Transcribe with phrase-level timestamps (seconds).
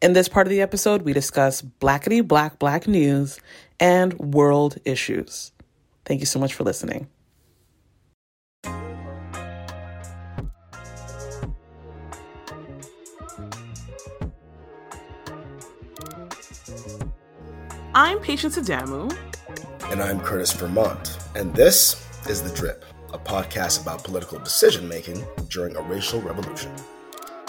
[0.00, 3.40] In this part of the episode, we discuss blackity black black news
[3.80, 5.50] and world issues.
[6.04, 7.08] Thank you so much for listening.
[17.92, 19.12] I'm Patience Adamu.
[19.90, 21.18] And I'm Curtis Vermont.
[21.34, 26.72] And this is The Drip, a podcast about political decision making during a racial revolution.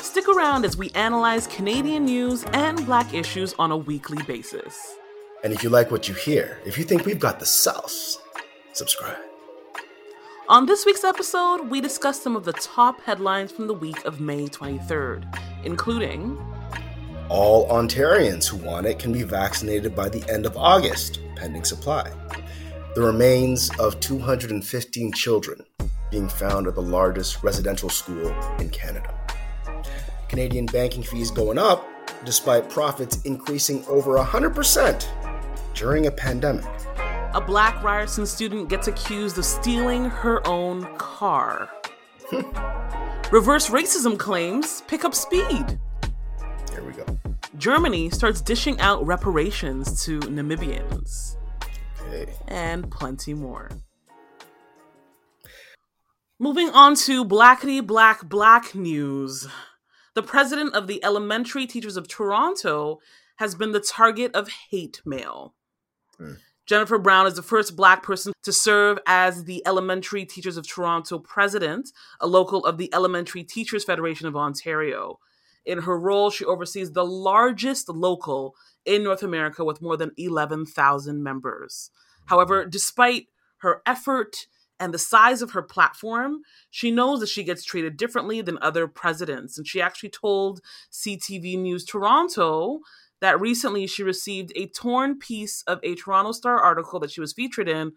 [0.01, 4.95] Stick around as we analyze Canadian news and black issues on a weekly basis.
[5.43, 8.17] And if you like what you hear, if you think we've got the sauce,
[8.73, 9.17] subscribe.
[10.47, 14.19] On this week's episode, we discuss some of the top headlines from the week of
[14.19, 16.37] May 23rd, including
[17.29, 22.11] All Ontarians who want it can be vaccinated by the end of August, pending supply.
[22.95, 25.61] The remains of 215 children
[26.09, 29.18] being found at the largest residential school in Canada.
[30.29, 31.85] Canadian banking fees going up
[32.25, 35.05] despite profits increasing over 100%
[35.73, 36.65] during a pandemic.
[37.33, 41.69] a black Ryerson student gets accused of stealing her own car.
[43.31, 45.79] Reverse racism claims pick up speed.
[46.71, 47.05] Here we go.
[47.57, 51.35] Germany starts dishing out reparations to Namibians,
[52.07, 52.31] Okay.
[52.47, 53.69] and plenty more.
[56.39, 59.47] Moving on to blackity black black news.
[60.19, 62.99] The president of the Elementary Teachers of Toronto
[63.37, 65.55] has been the target of hate mail.
[66.17, 66.33] Hmm.
[66.65, 71.19] Jennifer Brown is the first black person to serve as the Elementary Teachers of Toronto
[71.19, 75.19] president, a local of the Elementary Teachers Federation of Ontario.
[75.65, 81.23] In her role, she oversees the largest local in North America with more than 11,000
[81.23, 81.91] members.
[82.25, 83.27] However, despite
[83.59, 84.47] her effort
[84.79, 88.87] and the size of her platform, she knows that she gets treated differently than other
[88.87, 89.57] presidents.
[89.57, 92.79] And she actually told CTV News Toronto
[93.21, 97.33] that recently she received a torn piece of a Toronto Star article that she was
[97.33, 97.91] featured in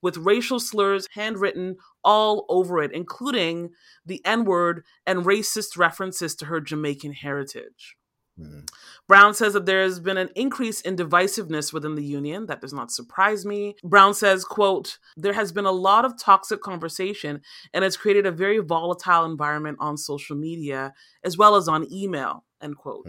[0.00, 3.70] with racial slurs handwritten all over it, including
[4.04, 7.96] the N word and racist references to her Jamaican heritage.
[8.38, 8.68] Mhm.
[9.06, 12.46] Brown says that there has been an increase in divisiveness within the union.
[12.46, 13.76] That does not surprise me.
[13.84, 17.42] Brown says, quote, there has been a lot of toxic conversation
[17.74, 20.94] and it's created a very volatile environment on social media
[21.24, 23.06] as well as on email, end quote.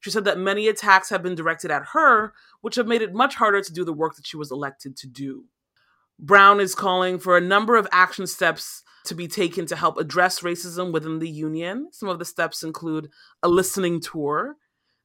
[0.00, 3.34] She said that many attacks have been directed at her, which have made it much
[3.34, 5.46] harder to do the work that she was elected to do.
[6.22, 10.38] Brown is calling for a number of action steps to be taken to help address
[10.40, 11.88] racism within the union.
[11.90, 13.10] Some of the steps include
[13.42, 14.54] a listening tour,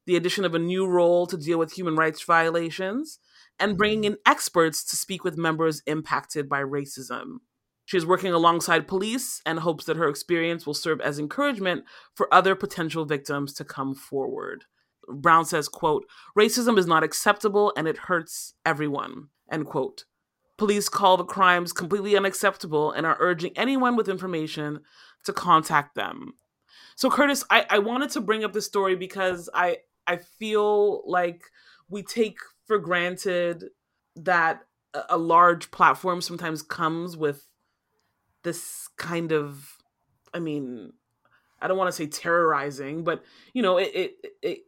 [0.06, 3.18] the addition of a new role to deal with human rights violations,
[3.58, 7.38] and bringing in experts to speak with members impacted by racism.
[7.84, 11.82] She is working alongside police and hopes that her experience will serve as encouragement
[12.14, 14.66] for other potential victims to come forward.
[15.08, 16.04] Brown says, quote,
[16.38, 20.04] racism is not acceptable and it hurts everyone, end quote.
[20.58, 24.80] Police call the crimes completely unacceptable and are urging anyone with information
[25.24, 26.34] to contact them.
[26.96, 31.44] So, Curtis, I, I wanted to bring up this story because I I feel like
[31.88, 33.66] we take for granted
[34.16, 34.62] that
[34.94, 37.46] a, a large platform sometimes comes with
[38.42, 39.76] this kind of,
[40.34, 40.92] I mean,
[41.60, 44.58] I don't want to say terrorizing, but you know, it it, it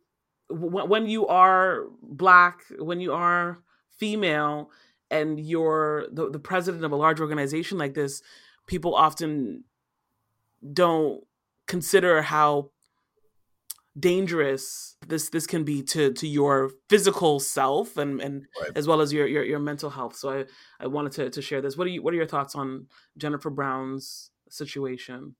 [0.49, 3.59] when when you are black, when you are
[3.99, 4.71] female,
[5.11, 8.23] and you're the, the president of a large organization like this,
[8.67, 9.65] people often
[10.73, 11.25] don't
[11.67, 12.71] consider how
[13.99, 18.71] dangerous this this can be to to your physical self and and Right.
[18.77, 20.17] as well as your, your your mental health.
[20.17, 20.45] So I
[20.79, 21.77] I wanted to to share this.
[21.77, 22.87] What are you what are your thoughts on
[23.17, 25.35] Jennifer Brown's situation?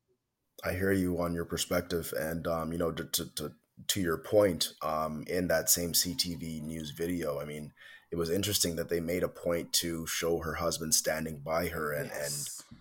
[0.65, 3.53] I hear you on your perspective, and um, you know, to, to to
[3.89, 7.73] to your point, um, in that same CTV news video, I mean,
[8.11, 11.93] it was interesting that they made a point to show her husband standing by her
[11.93, 12.63] and Yes.
[12.69, 12.77] and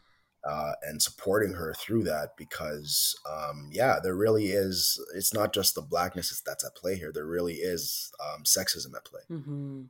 [0.50, 4.98] uh, and supporting her through that because, um, yeah, there really is.
[5.14, 7.12] It's not just the blackness that's at play here.
[7.14, 9.22] There really is um, sexism at play.
[9.28, 9.82] hmm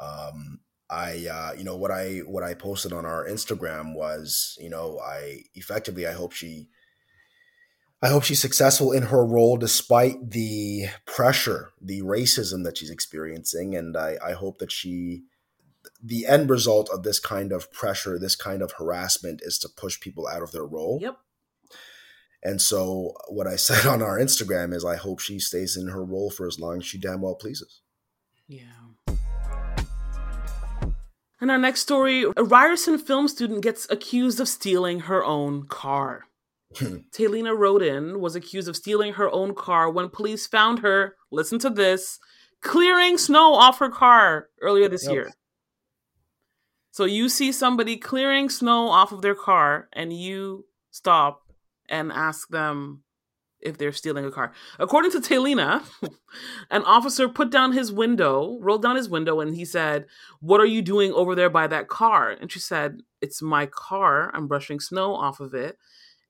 [0.00, 0.58] um
[0.90, 4.98] i uh you know what i what i posted on our instagram was you know
[4.98, 6.66] i effectively i hope she
[8.02, 13.76] I hope she's successful in her role despite the pressure, the racism that she's experiencing.
[13.76, 15.22] And I, I hope that she,
[16.02, 20.00] the end result of this kind of pressure, this kind of harassment is to push
[20.00, 20.98] people out of their role.
[21.00, 21.16] Yep.
[22.42, 26.04] And so, what I said on our Instagram is, I hope she stays in her
[26.04, 27.82] role for as long as she damn well pleases.
[28.48, 28.62] Yeah.
[31.40, 36.24] In our next story, a Ryerson film student gets accused of stealing her own car.
[37.10, 41.70] Taylina Roden was accused of stealing her own car when police found her, listen to
[41.70, 42.18] this,
[42.60, 45.12] clearing snow off her car earlier this yep.
[45.12, 45.32] year.
[46.92, 51.42] So you see somebody clearing snow off of their car and you stop
[51.88, 53.02] and ask them
[53.62, 54.52] if they're stealing a car.
[54.78, 55.82] According to Taylina,
[56.70, 60.06] an officer put down his window, rolled down his window, and he said,
[60.40, 62.30] What are you doing over there by that car?
[62.30, 64.30] And she said, It's my car.
[64.34, 65.78] I'm brushing snow off of it.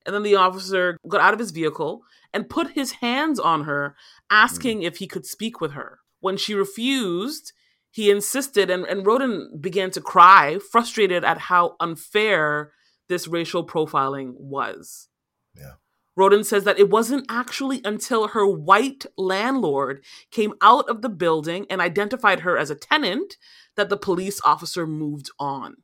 [0.04, 2.02] And then the officer got out of his vehicle
[2.32, 3.94] and put his hands on her,
[4.30, 4.84] asking mm.
[4.84, 6.00] if he could speak with her.
[6.20, 7.52] When she refused,
[7.90, 12.72] he insisted, and, and Roden began to cry, frustrated at how unfair
[13.08, 15.08] this racial profiling was.
[15.54, 15.74] Yeah.
[16.16, 21.66] Roden says that it wasn't actually until her white landlord came out of the building
[21.70, 23.36] and identified her as a tenant
[23.76, 25.76] that the police officer moved on.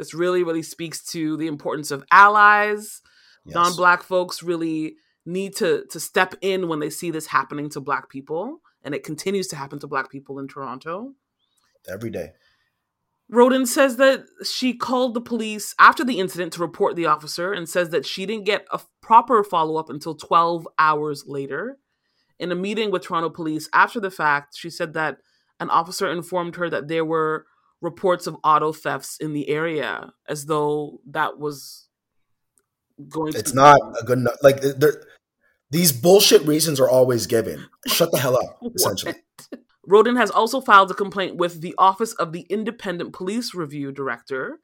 [0.00, 3.02] This really, really speaks to the importance of allies.
[3.44, 3.54] Yes.
[3.54, 8.08] Non-black folks really need to to step in when they see this happening to black
[8.08, 11.12] people, and it continues to happen to black people in Toronto
[11.86, 12.32] every day.
[13.28, 17.68] Roden says that she called the police after the incident to report the officer and
[17.68, 21.78] says that she didn't get a proper follow up until 12 hours later.
[22.38, 25.18] In a meeting with Toronto police after the fact, she said that
[25.60, 27.44] an officer informed her that there were
[27.80, 31.88] reports of auto thefts in the area as though that was
[33.08, 34.62] going to it's not a good enough like
[35.70, 37.66] these bullshit reasons are always given.
[37.86, 39.14] Shut the hell up essentially.
[39.86, 44.58] Roden has also filed a complaint with the Office of the Independent Police Review Director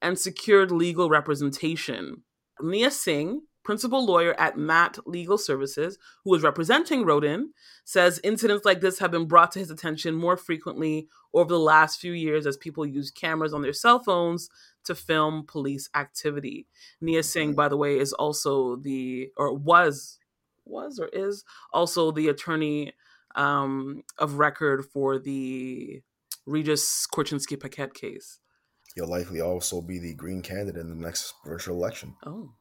[0.00, 2.22] and secured legal representation.
[2.60, 7.52] Knia Singh, principal lawyer at Matt Legal Services, who is representing Roden,
[7.84, 12.00] says incidents like this have been brought to his attention more frequently over the last
[12.00, 14.48] few years as people use cameras on their cell phones
[14.84, 16.66] to film police activity.
[17.00, 20.18] Knia Singh, by the way, is also the, or was,
[20.64, 22.92] was or is also the attorney
[23.36, 26.02] um, of record for the
[26.46, 28.38] Regis Korchinski Paquet case.
[28.96, 32.16] You'll likely also be the green candidate in the next virtual election.
[32.26, 32.52] Oh,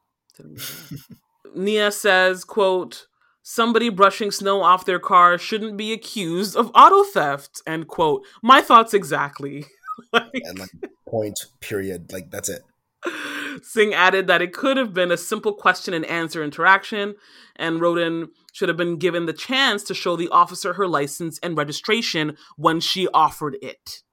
[1.55, 3.07] Knia says, quote,
[3.49, 8.23] somebody brushing snow off their car shouldn't be accused of auto theft, end quote.
[8.43, 9.65] My thoughts exactly.
[10.13, 10.69] like, and like
[11.07, 12.11] point, period.
[12.13, 12.61] Like that's it.
[13.63, 17.15] Singh added that it could have been a simple question and answer interaction,
[17.55, 21.57] and Roden should have been given the chance to show the officer her license and
[21.57, 24.03] registration when she offered it.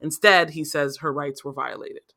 [0.00, 2.14] Instead, he says her rights were violated.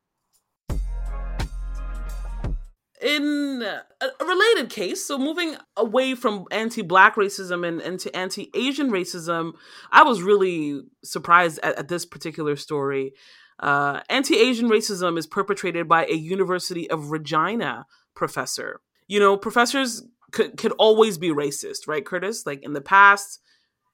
[3.02, 3.62] In
[4.00, 9.54] a related case, so moving away from anti black racism and into anti Asian racism,
[9.90, 13.14] I was really surprised at, at this particular story.
[13.58, 18.80] Uh, Anti Asian racism is perpetrated by a University of Regina professor.
[19.08, 20.02] You know, professors
[20.32, 22.46] could, could always be racist, right, Curtis?
[22.46, 23.40] Like in the past,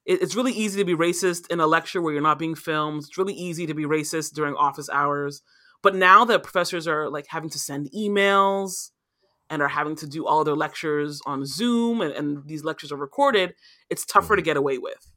[0.05, 3.03] it, it's really easy to be racist in a lecture where you're not being filmed.
[3.03, 5.41] It's really easy to be racist during office hours.
[5.81, 8.89] But now that professors are like having to send emails
[9.49, 12.97] and are having to do all their lectures on Zoom and, and these lectures are
[12.97, 13.53] recorded,
[13.89, 14.45] it's tougher to mm-hmm.
[14.45, 15.11] get away with.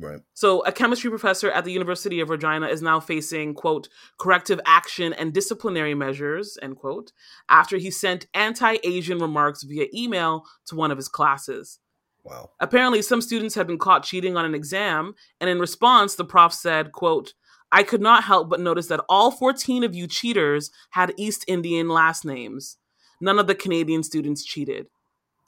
[0.00, 0.20] Right.
[0.32, 5.12] So, a chemistry professor at the University of Regina is now facing, quote, corrective action
[5.12, 7.12] and disciplinary measures, end quote,
[7.50, 11.80] after he sent anti Asian remarks via email to one of his classes.
[12.24, 12.50] Wow.
[12.60, 16.54] Apparently, some students had been caught cheating on an exam, and in response, the prof
[16.54, 17.34] said, quote,
[17.72, 21.88] I could not help but notice that all 14 of you cheaters had East Indian
[21.88, 22.78] last names.
[23.20, 24.86] None of the Canadian students cheated.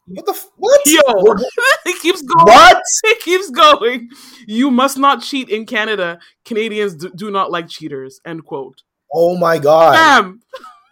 [0.06, 0.80] What the f- what?
[0.84, 1.00] Yo,
[1.86, 2.44] it keeps going.
[2.44, 2.82] What?
[3.04, 4.10] It keeps going.
[4.46, 6.18] You must not cheat in Canada.
[6.44, 8.20] Canadians do, do not like cheaters.
[8.26, 8.82] End quote.
[9.12, 9.94] Oh my god.
[9.94, 10.40] Fam.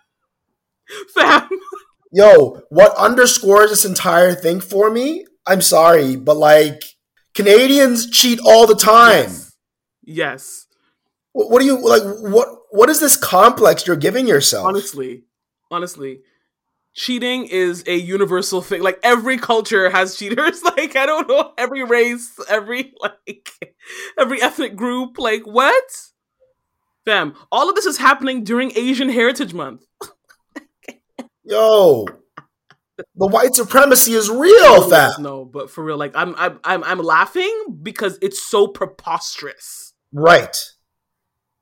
[1.14, 1.48] Fam.
[2.12, 5.24] Yo, what underscores this entire thing for me?
[5.46, 6.82] I'm sorry, but like
[7.34, 9.30] Canadians cheat all the time.
[9.30, 9.52] Yes.
[10.04, 10.66] yes.
[11.32, 12.02] What, what do you like?
[12.20, 14.66] What What is this complex you're giving yourself?
[14.66, 15.24] Honestly,
[15.70, 16.20] honestly,
[16.94, 18.82] cheating is a universal thing.
[18.82, 20.62] Like every culture has cheaters.
[20.76, 23.50] Like I don't know, every race, every like
[24.18, 25.18] every ethnic group.
[25.18, 25.84] Like what?
[27.04, 29.84] Fam, all of this is happening during Asian Heritage Month.
[31.44, 32.06] Yo.
[32.96, 35.22] the white supremacy is real, fam.
[35.22, 39.92] No, but for real, like I'm, I'm, I'm, I'm laughing because it's so preposterous.
[40.12, 40.56] Right.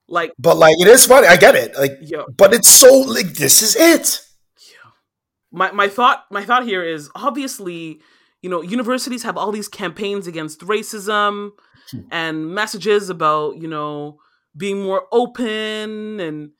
[0.07, 1.27] Like, but like it is funny.
[1.27, 1.77] I get it.
[1.77, 2.25] Like, yeah.
[2.37, 4.21] but it's so like this is it.
[5.51, 8.01] My my thought my thought here is obviously,
[8.43, 11.51] you know, universities have all these campaigns against racism
[11.91, 12.01] hmm.
[12.11, 14.19] and messages about you know
[14.57, 16.51] being more open and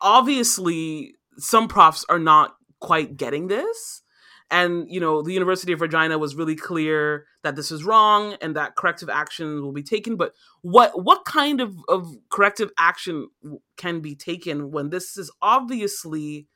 [0.00, 4.02] obviously some profs are not quite getting this
[4.50, 8.54] and you know the university of regina was really clear that this is wrong and
[8.56, 13.28] that corrective action will be taken but what what kind of, of corrective action
[13.76, 16.46] can be taken when this is obviously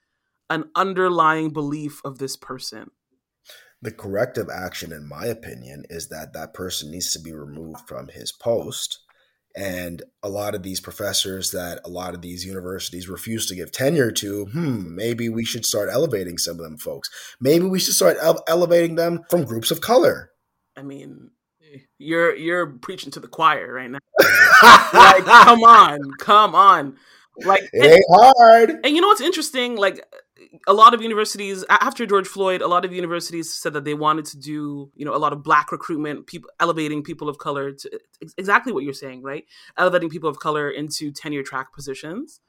[0.52, 2.90] an underlying belief of this person.
[3.80, 8.08] The corrective action in my opinion is that that person needs to be removed from
[8.08, 9.00] his post.
[9.56, 13.72] And a lot of these professors that a lot of these universities refuse to give
[13.72, 17.10] tenure to hmm maybe we should start elevating some of them folks.
[17.40, 20.30] Maybe we should start ele- elevating them from groups of color.
[20.76, 21.30] I mean
[21.98, 23.98] you're you're preaching to the choir right now.
[24.92, 26.96] Like come on come on.
[27.44, 29.76] Like it ain't and, hard and you know what's interesting?
[29.76, 30.04] Like
[30.66, 34.24] a lot of universities after George Floyd, a lot of universities said that they wanted
[34.26, 38.00] to do, you know, a lot of black recruitment, people elevating people of color to
[38.36, 39.44] exactly what you're saying, right?
[39.76, 42.40] Elevating people of color into tenure track positions.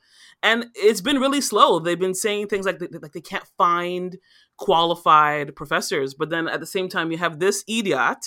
[0.42, 1.80] And it's been really slow.
[1.80, 4.18] They've been saying things like they, like they can't find
[4.58, 8.26] qualified professors, but then at the same time you have this idiot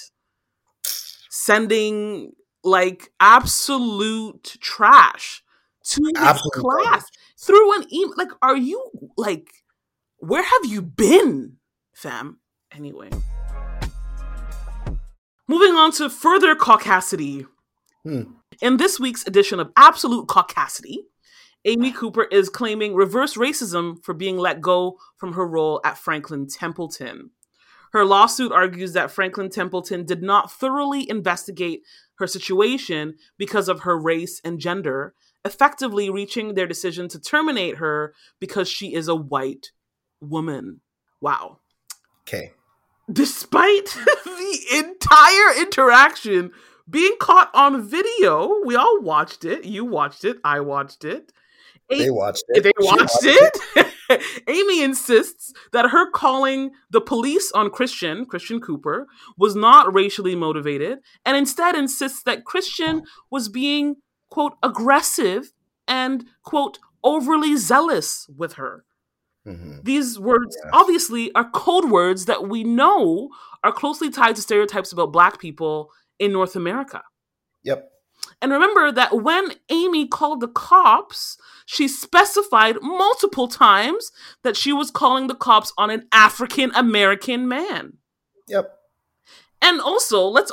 [1.30, 2.32] sending
[2.64, 5.42] like absolute trash
[5.90, 7.06] to his class
[7.38, 8.14] through an email.
[8.16, 9.48] Like, are you like
[10.18, 11.56] where have you been,
[11.94, 12.38] fam?
[12.72, 13.10] Anyway.
[15.48, 17.46] Moving on to further caucasity.
[18.02, 18.22] Hmm.
[18.60, 20.96] In this week's edition of Absolute Caucasity,
[21.64, 26.46] Amy Cooper is claiming reverse racism for being let go from her role at Franklin
[26.48, 27.30] Templeton.
[27.92, 31.82] Her lawsuit argues that Franklin Templeton did not thoroughly investigate
[32.18, 35.14] her situation because of her race and gender,
[35.46, 39.70] effectively reaching their decision to terminate her because she is a white
[40.20, 40.80] woman.
[41.20, 41.60] Wow.
[42.22, 42.52] Okay.
[43.10, 43.86] Despite
[44.24, 46.50] the entire interaction
[46.90, 49.64] being caught on video, we all watched it.
[49.64, 50.38] You watched it.
[50.44, 51.32] I watched it.
[51.88, 52.62] they watched it.
[52.62, 53.58] They watched, watched it.
[53.76, 53.86] it.
[54.48, 60.98] Amy insists that her calling the police on Christian, Christian Cooper, was not racially motivated,
[61.24, 63.96] and instead insists that Christian was being,
[64.30, 65.52] quote, aggressive
[65.88, 68.84] and, quote, overly zealous with her.
[69.46, 69.78] Mm-hmm.
[69.84, 70.72] These words yes.
[70.72, 73.28] obviously are code words that we know
[73.62, 77.02] are closely tied to stereotypes about black people in North America.
[77.62, 77.90] Yep.
[78.42, 84.10] And remember that when Amy called the cops, she specified multiple times
[84.42, 87.94] that she was calling the cops on an African American man.
[88.48, 88.72] Yep.
[89.62, 90.52] And also, let's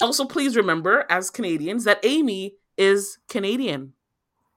[0.00, 3.94] Also, please remember, as Canadians, that Amy is Canadian.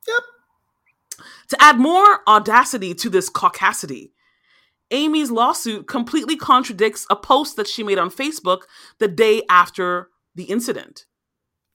[0.07, 1.25] Yep.
[1.49, 4.11] To add more audacity to this caucasity,
[4.91, 8.61] Amy's lawsuit completely contradicts a post that she made on Facebook
[8.99, 11.05] the day after the incident.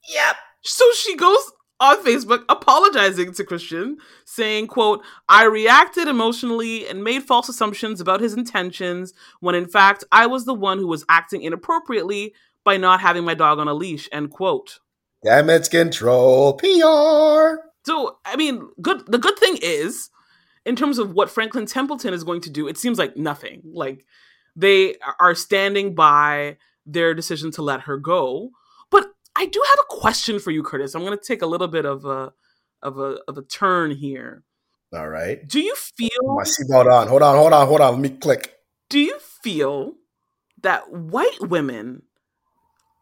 [0.07, 0.35] Yep.
[0.61, 7.23] So she goes on Facebook apologizing to Christian, saying, quote, I reacted emotionally and made
[7.23, 11.43] false assumptions about his intentions when in fact I was the one who was acting
[11.43, 12.33] inappropriately
[12.67, 14.79] by not having my dog on a leash, end quote.
[15.23, 17.63] Damage control, PR.
[17.85, 19.05] So, I mean, good.
[19.07, 20.09] The good thing is,
[20.65, 23.61] in terms of what Franklin Templeton is going to do, it seems like nothing.
[23.63, 24.05] Like
[24.53, 28.49] they are standing by their decision to let her go.
[28.91, 29.05] But
[29.37, 30.93] I do have a question for you, Curtis.
[30.93, 32.33] I'm going to take a little bit of a
[32.83, 34.43] of a of a turn here.
[34.93, 35.47] All right.
[35.47, 37.07] Do you feel My seatbelt on.
[37.07, 37.93] Hold on, hold on, hold on.
[37.93, 38.57] Let me click.
[38.89, 39.93] do you feel
[40.61, 42.01] that white women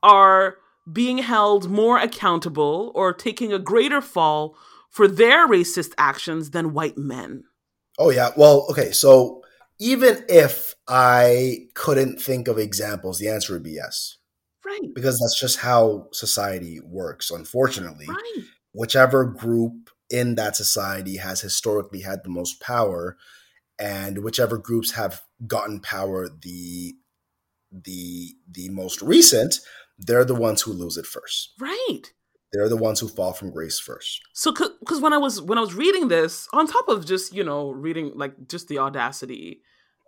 [0.05, 0.57] are
[0.91, 4.55] being held more accountable or taking a greater fall
[4.91, 7.43] for their racist actions than white men?
[7.97, 8.29] Oh yeah.
[8.37, 8.91] Well, okay.
[8.91, 9.41] So
[9.79, 14.17] even if I couldn't think of examples, the answer would be yes,
[14.65, 14.93] Right.
[14.93, 17.31] because that's just how society works.
[17.31, 18.43] Unfortunately, Right.
[18.73, 23.17] whichever group in that society has historically had the most power,
[23.79, 26.93] and whichever groups have gotten power the
[27.71, 29.59] the the most recent,
[29.97, 31.53] they're the ones who lose it first.
[31.59, 32.13] Right.
[32.53, 34.21] They're the ones who fall from grace first.
[34.33, 37.43] So, because when I was when I was reading this, on top of just you
[37.43, 39.61] know reading like just the audacity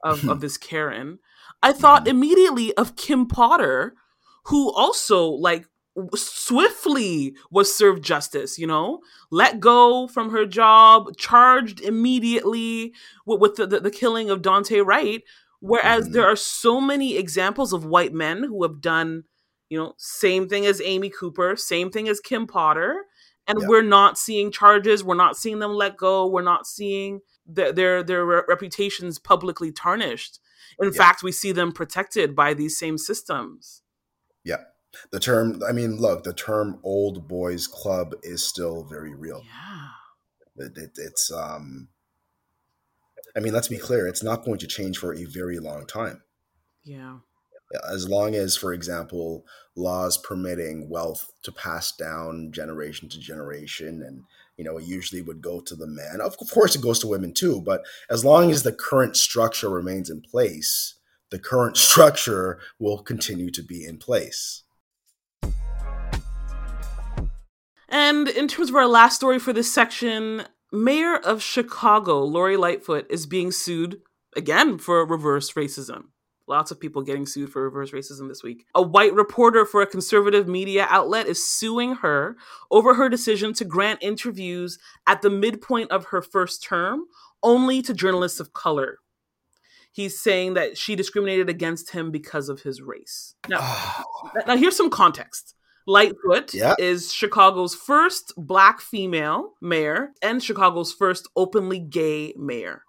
[0.04, 1.20] of of this Karen,
[1.62, 3.96] I thought immediately of Kim Potter,
[4.46, 5.66] who also like
[6.16, 8.58] swiftly was served justice.
[8.58, 9.00] You know,
[9.32, 12.94] let go from her job, charged immediately
[13.26, 15.24] with, with the, the the killing of Daunte Wright.
[15.60, 16.14] Whereas Mhm.
[16.14, 19.24] there are so many examples of white men who have done,
[19.70, 23.06] you know, same thing as Amy Cooper, same thing as Kim Potter,
[23.48, 25.04] and we're not seeing charges.
[25.04, 26.28] We're not seeing them let go.
[26.28, 30.40] We're not seeing their their, their reputations publicly tarnished.
[30.80, 33.82] In fact, we see them protected by these same systems.
[34.44, 34.58] Yeah.
[35.12, 39.44] The term, I mean, look, the term old boys club is still very real.
[39.46, 40.66] Yeah.
[40.66, 41.90] It, it, it's, um,
[43.36, 46.22] I mean, let's be clear, it's not going to change for a very long time.
[46.84, 47.18] Yeah.
[47.90, 49.46] As long as, for example,
[49.76, 54.24] laws permitting wealth to pass down generation to generation, and,
[54.58, 56.22] you know, it usually would go to the man.
[56.22, 60.10] Of course, it goes to women too, but as long as the current structure remains
[60.10, 60.96] in place,
[61.30, 64.64] the current structure will continue to be in place.
[67.90, 73.08] And in terms of our last story for this section, Mayor of Chicago, Lori Lightfoot,
[73.10, 74.02] is being sued
[74.36, 76.08] again for reverse racism.
[76.48, 78.66] Lots of people getting sued for reverse racism this week.
[78.74, 82.38] A white reporter for a conservative media outlet is suing her
[82.72, 87.04] over her decision to grant interviews at the midpoint of her first term
[87.44, 89.00] only to journalists of color.
[89.92, 93.36] He's saying that she discriminated against him because of his race.
[93.50, 93.60] Now,
[94.48, 95.54] now here's some context.
[95.86, 96.76] Lightfoot Yeah.
[96.80, 102.84] is Chicago's first black female mayor and Chicago's first openly gay mayor.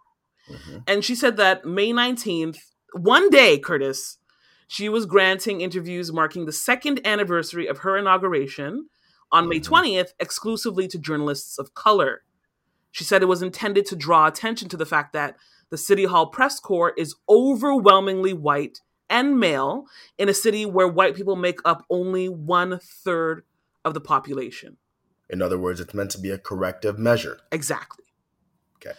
[0.51, 0.83] Mhm.
[0.87, 2.59] And she said that May 19th,
[2.92, 4.18] one day, Curtis,
[4.66, 8.88] she was granting interviews marking the second anniversary of her inauguration
[9.33, 9.64] on May Mhm.
[9.64, 12.22] 20th exclusively to journalists of color.
[12.90, 15.37] She said it was intended to draw attention to the fact that
[15.70, 21.14] the City Hall press corps is overwhelmingly white and male in a city where white
[21.14, 23.44] people make up only one third
[23.85, 24.79] of the population.
[25.29, 27.40] In other words, it's meant to be a corrective measure.
[27.53, 28.07] Exactly.
[28.77, 28.96] Okay.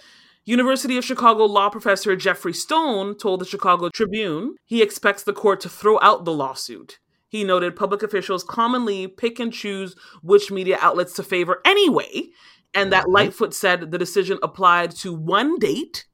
[0.50, 5.62] University of Chicago law professor Geoffrey Stone told the Chicago Tribune he expects the court
[5.62, 6.98] to throw out the lawsuit.
[7.28, 12.30] He noted public officials commonly pick and choose which media outlets to favor anyway,
[12.74, 13.08] and that.
[13.08, 16.08] Lightfoot said the decision applied to one date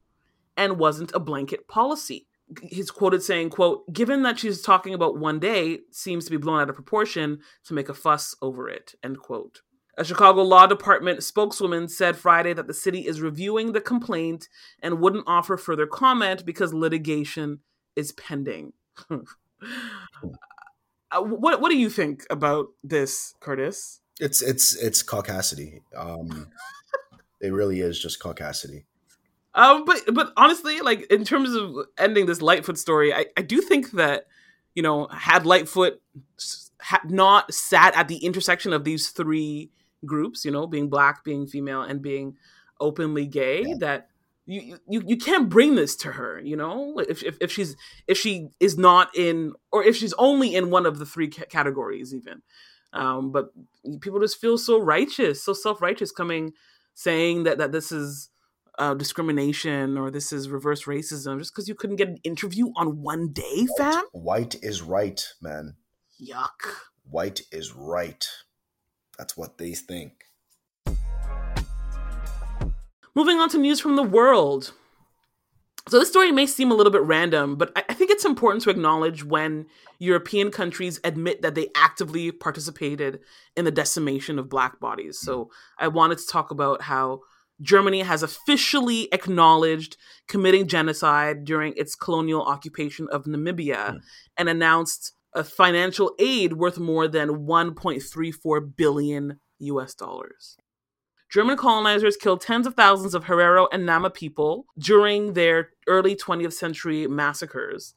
[0.58, 2.28] and wasn't a blanket policy.
[2.62, 6.60] He's quoted saying, quote, given that she's talking about one day, seems to be blown
[6.60, 9.62] out of proportion to make a fuss over it, end quote.
[9.98, 14.50] A Chicago Law Department spokeswoman said Friday that the city is reviewing the complaint
[14.82, 17.60] and wouldn't offer further comment because litigation
[17.96, 18.74] is pending.
[21.12, 24.02] Uh, what what do you think about this, Curtis?
[24.20, 25.82] It's it's it's caucasity.
[25.96, 26.48] Um,
[27.40, 28.86] it really is just caucasity.
[29.54, 33.62] Um, but but honestly, like in terms of ending this Lightfoot story, I, I do
[33.62, 34.26] think that
[34.74, 36.02] you know had Lightfoot
[36.80, 39.70] had not sat at the intersection of these three
[40.06, 42.36] groups, you know, being black, being female, and being
[42.80, 43.76] openly gay, Yeah.
[43.80, 44.10] that
[44.48, 47.76] you, you you can't bring this to her, you know, if, if if she's
[48.08, 51.46] if she is not in or if she's only in one of the three ca-
[51.50, 52.42] categories, even.
[52.94, 53.52] Um, but
[54.02, 56.54] people just feel so righteous, so self righteous, coming
[56.94, 58.30] saying that that this is
[58.78, 63.02] uh, discrimination or this is reverse racism just because you couldn't get an interview on
[63.02, 64.04] one day, fam.
[64.12, 65.76] White is right, man.
[66.22, 66.76] Yuck.
[67.10, 68.26] White is right.
[69.18, 70.26] That's what they think.
[73.16, 74.74] Moving on to news from the world.
[75.88, 78.72] So, this story may seem a little bit random, but I think it's important to
[78.72, 79.68] acknowledge when
[80.00, 83.20] European countries admit that they actively participated
[83.56, 85.20] in the decimation of Black bodies.
[85.20, 87.22] So, I wanted to talk about how
[87.62, 89.98] Germany has officially acknowledged
[90.28, 93.98] committing genocide during its colonial occupation of Namibia hmm.
[94.38, 100.58] and announced a financial aid worth more than 1.34 billion US dollars.
[101.30, 106.54] German colonizers killed tens of thousands of Herero and Nama people during their early 20th
[106.54, 107.94] century massacres.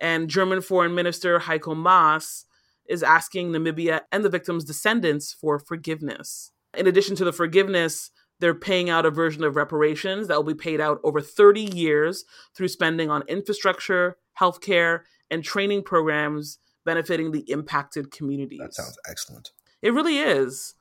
[0.00, 2.46] And German Foreign Minister Heiko Maas
[2.88, 6.52] is asking Namibia and the victims' descendants for forgiveness.
[6.74, 10.54] In addition to the forgiveness, they're paying out a version of reparations that will be
[10.54, 12.24] paid out over 30 years
[12.56, 18.60] through spending on infrastructure, healthcare, and training programs benefiting the impacted communities.
[18.60, 19.50] That sounds excellent.
[19.82, 20.74] It really is.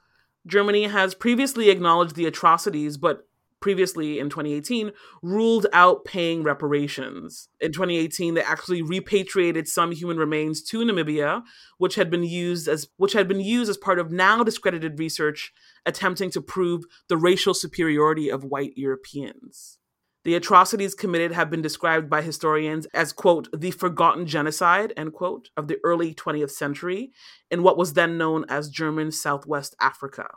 [0.46, 3.28] Germany has previously acknowledged the atrocities, but
[3.60, 7.50] previously in 2018 ruled out paying reparations.
[7.60, 11.44] In 2018, they actually repatriated some human remains to Namibia,
[11.78, 15.54] which had been used as which had been used as part of now discredited research
[15.86, 19.80] attempting to prove the racial superiority of white Europeans.
[20.28, 25.52] The atrocities committed have been described by historians as, quote, the forgotten genocide, end quote,
[25.56, 27.14] of the early 20th century
[27.50, 30.28] in what was then known as German Southwest Africa.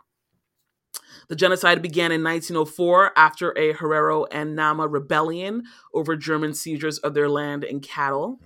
[1.28, 7.14] The genocide began in 1904 after a Herero and Nama rebellion over German seizures of
[7.14, 8.38] their land and cattle.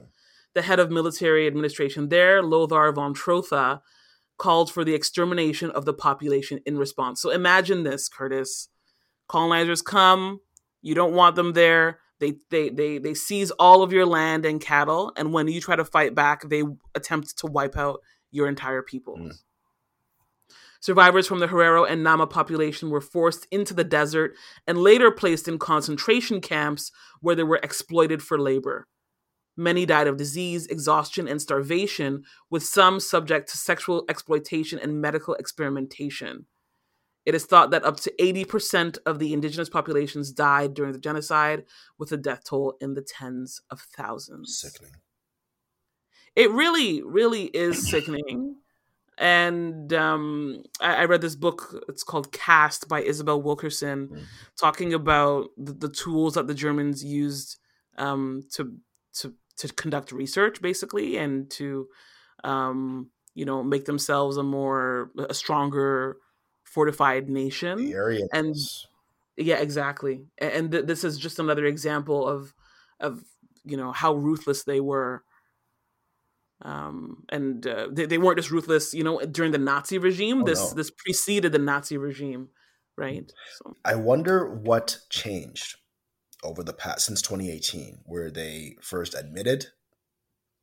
[0.55, 3.83] The head of military administration there, Lothar von Trotha,
[4.39, 7.21] called for the extermination of the population in response.
[7.21, 8.71] So imagine this, Curtis.
[9.29, 10.41] Colonizers come,
[10.85, 11.99] you don't want them there.
[12.21, 15.77] They they they they seize all of your land and cattle, and when you try
[15.77, 16.63] to fight back, they
[16.95, 19.17] attempt to wipe out your entire people.
[19.17, 19.33] Mm.
[20.81, 24.35] Survivors from the Herero and Nama population were forced into the desert
[24.67, 26.93] and later placed in concentration camps
[27.23, 28.87] where they were exploited for labor.
[29.57, 35.33] Many died of disease, exhaustion, and starvation, with some subject to sexual exploitation and medical
[35.35, 36.45] experimentation.
[37.25, 41.65] It is thought that up to 80% of the indigenous populations died during the genocide,
[41.99, 44.59] with a death toll in the tens of thousands.
[44.59, 44.97] Sickening.
[46.37, 48.57] It really, really is sickening.
[49.17, 54.23] And um, I, I, read this book, it's called Caste by Isabel Wilkerson, mm-hmm.
[54.61, 57.59] talking about the, the, tools that the Germans used
[57.97, 58.75] um, to,
[59.21, 61.87] to, to conduct research, basically, and to,
[62.43, 66.17] um, you know, make themselves a more, a stronger
[66.75, 67.79] fortified nation.
[67.79, 68.57] The and
[69.37, 70.27] yeah, exactly.
[70.39, 72.53] And th- this is just another example of
[73.01, 73.23] of
[73.65, 75.23] you know how ruthless they were.
[76.63, 80.43] Um, and uh, they, they weren't just ruthless, you know, during the Nazi regime.
[80.43, 80.77] Oh, this no.
[80.77, 82.49] this preceded the Nazi regime,
[82.97, 83.31] right?
[83.59, 83.77] So.
[83.85, 85.77] I wonder what changed
[86.43, 89.67] over the past since 2018, where they first admitted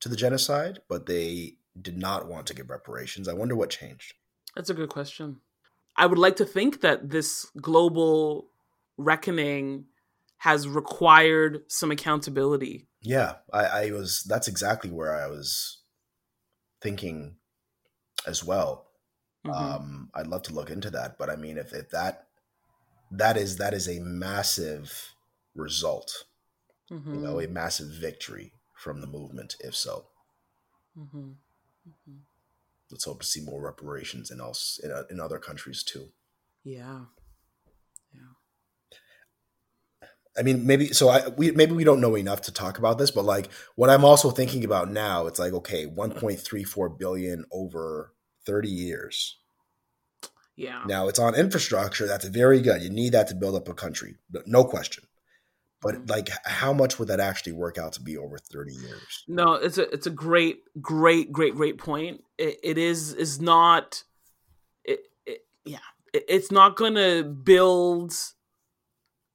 [0.01, 3.27] to the genocide, but they did not want to give reparations.
[3.27, 4.13] I wonder what changed.
[4.55, 5.37] That's a good question.
[5.97, 8.47] I would like to think that this global
[8.97, 9.85] reckoning
[10.37, 12.87] has required some accountability.
[13.01, 14.23] Yeah, I, I was.
[14.27, 15.79] That's exactly where I was
[16.81, 17.35] thinking
[18.25, 18.87] as well.
[19.45, 19.55] Mm-hmm.
[19.55, 22.27] Um, I'd love to look into that, but I mean, if, if that
[23.11, 25.13] that is that is a massive
[25.55, 26.25] result,
[26.91, 27.15] mm-hmm.
[27.15, 27.53] you know, a mm-hmm.
[27.53, 29.55] massive victory from the movement.
[29.59, 30.05] If so.
[30.97, 31.31] Mm-hmm.
[32.91, 36.09] Let's hope to see more reparations in else in, uh, in other countries too.
[36.63, 37.01] Yeah.
[38.13, 40.07] Yeah.
[40.37, 41.09] I mean, maybe so.
[41.09, 44.05] I we maybe we don't know enough to talk about this, but like what I'm
[44.05, 48.13] also thinking about now, it's like okay, 1.34 billion over
[48.45, 49.37] 30 years.
[50.55, 50.83] Yeah.
[50.85, 52.07] Now it's on infrastructure.
[52.07, 52.81] That's very good.
[52.81, 55.05] You need that to build up a country, no question.
[55.81, 56.11] But mm-hmm.
[56.11, 59.23] like, how much would that actually work out to be over thirty years?
[59.27, 62.21] No, it's a it's a great, great, great, great point.
[62.41, 64.03] it, it is is not,
[64.83, 65.77] it, it yeah,
[66.13, 68.13] it, it's not going to build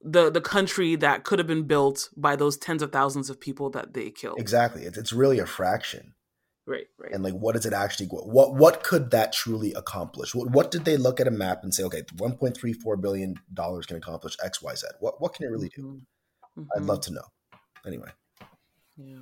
[0.01, 3.69] the the country that could have been built by those tens of thousands of people
[3.71, 4.39] that they killed.
[4.39, 6.13] Exactly, it's, it's really a fraction.
[6.65, 7.13] Right, right.
[7.13, 8.07] And like, what does it actually?
[8.07, 10.35] What what could that truly accomplish?
[10.35, 12.97] What what did they look at a map and say, okay, one point three four
[12.97, 14.85] billion dollars can accomplish X, Y, Z?
[14.99, 15.81] What what can it really do?
[15.81, 15.97] Mm-hmm.
[16.57, 16.69] Mm-hmm.
[16.75, 17.25] I'd love to know.
[17.85, 18.09] Anyway.
[18.97, 19.17] Yeah.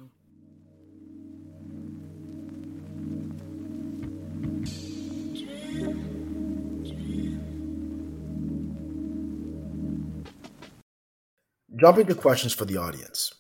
[11.78, 13.34] Jumping to questions for the audience.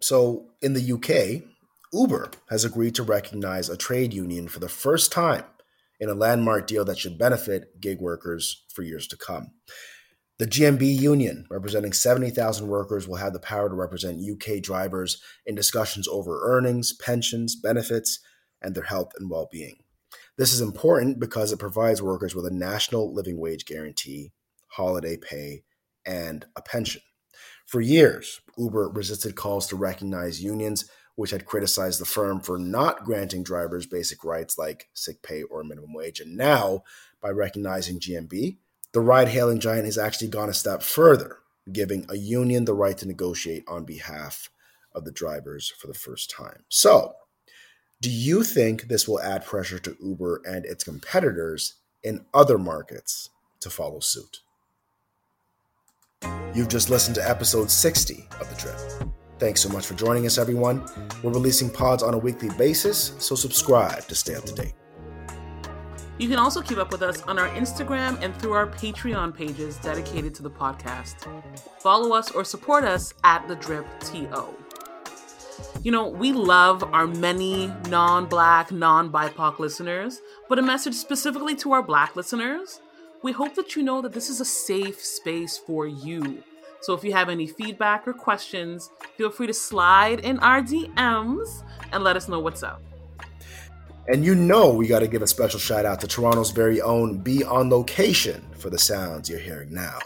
[0.00, 1.42] So, in the UK,
[1.92, 5.44] Uber has agreed to recognize a trade union for the first time
[5.98, 9.50] in a landmark deal that should benefit gig workers for years to come.
[10.40, 15.54] The GMB union, representing 70,000 workers, will have the power to represent UK drivers in
[15.54, 18.20] discussions over earnings, pensions, benefits,
[18.62, 19.80] and their health and well being.
[20.38, 24.32] This is important because it provides workers with a national living wage guarantee,
[24.68, 25.64] holiday pay,
[26.06, 27.02] and a pension.
[27.66, 33.04] For years, Uber resisted calls to recognize unions, which had criticized the firm for not
[33.04, 36.18] granting drivers basic rights like sick pay or minimum wage.
[36.18, 36.84] And now,
[37.20, 38.56] by recognizing GMB,
[38.92, 41.38] The ride hailing giant has actually gone a step further,
[41.72, 44.50] giving a union the right to negotiate on behalf
[44.94, 46.64] of the drivers for the first time.
[46.68, 47.14] So,
[48.00, 53.30] do you think this will add pressure to Uber and its competitors in other markets
[53.60, 54.40] to follow suit?
[56.54, 59.12] You've just listened to episode 60 of The Drip.
[59.38, 60.84] Thanks so much for joining us, everyone.
[61.22, 64.74] We're releasing pods on a weekly basis, so subscribe to stay up to date.
[66.20, 69.78] You can also keep up with us on our Instagram and through our Patreon pages
[69.78, 71.26] dedicated to the podcast.
[71.80, 74.54] Follow us or support us at The Drip TO.
[75.82, 81.56] You know, we love our many non black, non BIPOC listeners, but a message specifically
[81.56, 82.82] to our black listeners.
[83.22, 86.42] We hope that you know that this is a safe space for you.
[86.82, 91.62] So if you have any feedback or questions, feel free to slide in our DMs
[91.92, 92.82] and let us know what's up.
[94.12, 97.18] And you know we got to give a special shout out to Toronto's very own
[97.18, 100.00] Be On Location for the sounds you're hearing now.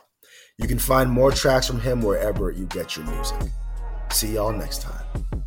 [0.58, 3.40] You can find more tracks from him wherever you get your music.
[4.10, 5.43] See y'all next time.